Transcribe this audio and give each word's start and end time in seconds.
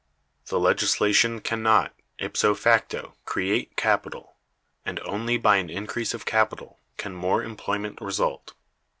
The 0.47 0.59
legislation 0.59 1.41
can 1.41 1.61
not, 1.61 1.93
ipso 2.17 2.55
facto, 2.55 3.13
create 3.23 3.77
capital, 3.77 4.35
and 4.83 4.99
only 5.01 5.37
by 5.37 5.57
an 5.57 5.69
increase 5.69 6.15
of 6.15 6.25
capital 6.25 6.79
can 6.97 7.13
more 7.13 7.43
employment 7.43 8.01
result. 8.01 8.53